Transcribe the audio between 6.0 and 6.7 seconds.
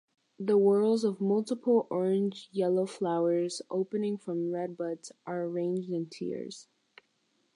tiers.